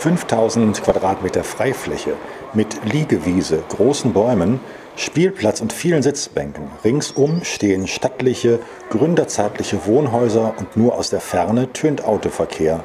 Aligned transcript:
5000 0.00 0.82
Quadratmeter 0.82 1.44
Freifläche 1.44 2.14
mit 2.54 2.80
Liegewiese, 2.90 3.62
großen 3.68 4.14
Bäumen, 4.14 4.58
Spielplatz 4.96 5.60
und 5.60 5.74
vielen 5.74 6.02
Sitzbänken. 6.02 6.70
Ringsum 6.82 7.44
stehen 7.44 7.86
stattliche, 7.86 8.60
gründerzeitliche 8.88 9.84
Wohnhäuser 9.84 10.54
und 10.56 10.74
nur 10.74 10.94
aus 10.94 11.10
der 11.10 11.20
Ferne 11.20 11.70
tönt 11.74 12.02
Autoverkehr. 12.02 12.82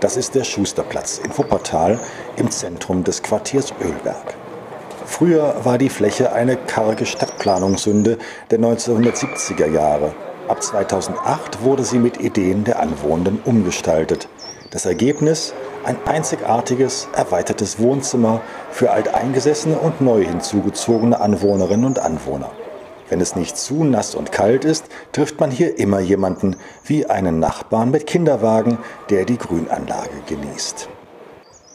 Das 0.00 0.16
ist 0.16 0.34
der 0.34 0.42
Schusterplatz 0.42 1.20
in 1.22 1.38
Wuppertal 1.38 2.00
im 2.36 2.50
Zentrum 2.50 3.04
des 3.04 3.22
Quartiers 3.22 3.72
Ölberg. 3.80 4.34
Früher 5.04 5.54
war 5.62 5.78
die 5.78 5.88
Fläche 5.88 6.32
eine 6.32 6.56
karge 6.56 7.06
Stadtplanungssünde 7.06 8.18
der 8.50 8.58
1970er 8.58 9.70
Jahre. 9.70 10.16
Ab 10.48 10.64
2008 10.64 11.62
wurde 11.62 11.84
sie 11.84 12.00
mit 12.00 12.20
Ideen 12.20 12.64
der 12.64 12.80
Anwohnenden 12.80 13.38
umgestaltet. 13.44 14.28
Das 14.70 14.84
Ergebnis 14.84 15.54
ein 15.84 15.96
einzigartiges, 16.06 17.08
erweitertes 17.14 17.78
Wohnzimmer 17.78 18.40
für 18.70 18.90
alteingesessene 18.90 19.78
und 19.78 20.00
neu 20.00 20.24
hinzugezogene 20.24 21.20
Anwohnerinnen 21.20 21.86
und 21.86 21.98
Anwohner. 22.00 22.50
Wenn 23.08 23.20
es 23.20 23.36
nicht 23.36 23.56
zu 23.56 23.84
nass 23.84 24.16
und 24.16 24.32
kalt 24.32 24.64
ist, 24.64 24.86
trifft 25.12 25.38
man 25.38 25.52
hier 25.52 25.78
immer 25.78 26.00
jemanden, 26.00 26.56
wie 26.84 27.06
einen 27.06 27.38
Nachbarn 27.38 27.92
mit 27.92 28.08
Kinderwagen, 28.08 28.78
der 29.10 29.24
die 29.24 29.38
Grünanlage 29.38 30.22
genießt. 30.26 30.88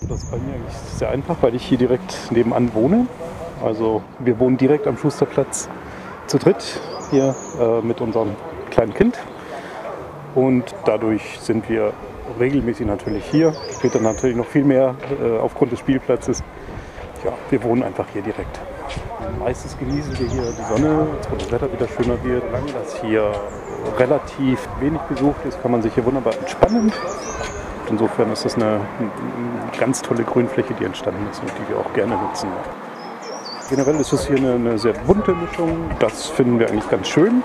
Das 0.10 0.24
ist 0.24 0.32
bei 0.32 0.38
mir 0.38 0.56
eigentlich 0.56 0.74
sehr 0.98 1.10
einfach, 1.10 1.38
weil 1.42 1.56
ich 1.56 1.66
hier 1.66 1.78
direkt 1.78 2.32
nebenan 2.32 2.74
wohne. 2.74 3.08
Also 3.64 4.02
wir 4.20 4.40
wohnen 4.40 4.58
direkt 4.58 4.88
am 4.88 4.98
Schusterplatz 4.98 5.70
zu 6.28 6.38
dritt 6.38 6.82
hier 7.12 7.36
äh, 7.60 7.82
mit 7.82 8.02
unserem 8.02 8.36
kleinen 8.70 8.94
Kind. 8.94 9.18
Und 10.36 10.76
dadurch 10.86 11.40
sind 11.40 11.70
wir 11.70 11.94
regelmäßig 12.40 12.86
natürlich 12.88 13.26
hier. 13.26 13.54
Später 13.78 14.00
natürlich 14.00 14.36
noch 14.36 14.46
viel 14.48 14.64
mehr 14.64 14.96
äh, 15.22 15.38
aufgrund 15.38 15.72
des 15.72 15.80
Spielplatzes. 15.80 16.44
Ja, 17.24 17.34
wir 17.50 17.64
wohnen 17.64 17.84
einfach 17.84 18.06
hier 18.14 18.22
direkt. 18.22 18.60
Meistens 19.40 19.78
genießen 19.78 20.18
wir 20.20 20.28
hier 20.28 20.52
die 20.52 20.74
Sonne, 20.74 21.08
wo 21.30 21.36
das 21.36 21.52
Wetter 21.52 21.72
wieder 21.72 21.88
schöner 21.88 22.24
wird. 22.24 22.44
Solange 22.48 22.72
das 22.74 23.02
hier 23.02 23.32
relativ 23.98 24.68
wenig 24.80 25.02
besucht 25.02 25.46
ist, 25.48 25.62
kann 25.62 25.72
man 25.72 25.82
sich 25.82 25.94
hier 25.94 26.06
wunderbar 26.06 26.34
entspannen. 26.40 26.92
Insofern 27.90 28.32
ist 28.32 28.46
das 28.46 28.56
eine, 28.56 28.66
eine 28.66 28.80
ganz 29.80 30.02
tolle 30.02 30.24
Grünfläche, 30.24 30.74
die 30.74 30.86
entstanden 30.86 31.28
ist 31.30 31.42
und 31.42 31.52
die 31.60 31.70
wir 31.70 31.80
auch 31.80 31.94
gerne 31.94 32.16
nutzen. 32.16 32.50
Generell 33.70 33.96
ist 34.02 34.12
es 34.12 34.28
hier 34.28 34.38
eine, 34.38 34.54
eine 34.54 34.78
sehr 34.78 34.94
bunte 34.94 35.34
Mischung. 35.34 35.90
Das 36.00 36.28
finden 36.28 36.60
wir 36.60 36.70
eigentlich 36.70 36.90
ganz 36.90 37.08
schön. 37.08 37.44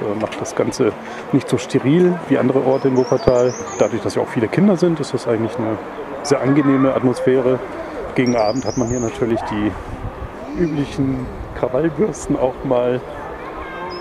Äh, 0.00 0.20
macht 0.20 0.40
das 0.40 0.54
Ganze 0.54 0.92
nicht 1.32 1.48
so 1.48 1.58
steril 1.58 2.18
wie 2.28 2.38
andere 2.38 2.64
Orte 2.64 2.88
in 2.88 2.96
Wuppertal. 2.96 3.52
Dadurch, 3.78 4.02
dass 4.02 4.14
ja 4.14 4.22
auch 4.22 4.28
viele 4.28 4.48
Kinder 4.48 4.76
sind, 4.76 5.00
ist 5.00 5.14
das 5.14 5.26
eigentlich 5.26 5.56
eine 5.58 5.76
sehr 6.22 6.40
angenehme 6.40 6.94
Atmosphäre. 6.94 7.58
Gegen 8.14 8.36
Abend 8.36 8.64
hat 8.64 8.76
man 8.76 8.88
hier 8.88 9.00
natürlich 9.00 9.40
die 9.42 9.72
üblichen 10.60 11.26
Krawallbürsten 11.58 12.36
auch 12.36 12.64
mal. 12.64 13.00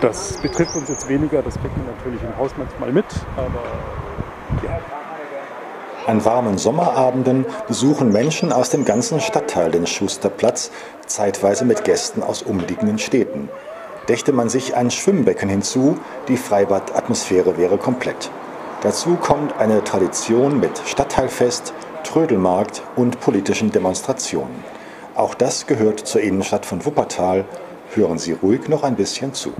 Das 0.01 0.37
betrifft 0.37 0.75
uns 0.75 0.89
jetzt 0.89 1.09
weniger, 1.09 1.41
das 1.41 1.55
kriegt 1.55 1.75
man 1.77 1.87
natürlich 1.95 2.21
im 2.21 2.37
Haus 2.37 2.51
manchmal 2.57 2.91
mit, 2.91 3.05
aber 3.35 3.63
ja. 4.63 4.79
An 6.05 6.23
warmen 6.23 6.57
Sommerabenden 6.57 7.45
besuchen 7.67 8.11
Menschen 8.11 8.53
aus 8.53 8.69
dem 8.69 8.85
ganzen 8.85 9.19
Stadtteil 9.19 9.71
den 9.71 9.85
Schusterplatz, 9.87 10.71
zeitweise 11.05 11.65
mit 11.65 11.83
Gästen 11.83 12.23
aus 12.23 12.43
umliegenden 12.43 12.97
Städten 12.97 13.49
dächte 14.07 14.33
man 14.33 14.49
sich 14.49 14.75
ein 14.75 14.91
Schwimmbecken 14.91 15.49
hinzu, 15.49 15.97
die 16.27 16.37
Freibadatmosphäre 16.37 17.57
wäre 17.57 17.77
komplett. 17.77 18.31
Dazu 18.81 19.15
kommt 19.15 19.57
eine 19.57 19.83
Tradition 19.83 20.59
mit 20.59 20.81
Stadtteilfest, 20.85 21.73
Trödelmarkt 22.03 22.83
und 22.95 23.19
politischen 23.19 23.71
Demonstrationen. 23.71 24.63
Auch 25.15 25.33
das 25.33 25.65
gehört 25.65 25.99
zur 25.99 26.21
Innenstadt 26.21 26.65
von 26.65 26.85
Wuppertal. 26.85 27.45
Hören 27.95 28.19
Sie 28.19 28.33
ruhig 28.33 28.67
noch 28.69 28.83
ein 28.83 28.95
bisschen 28.95 29.33
zu. 29.33 29.51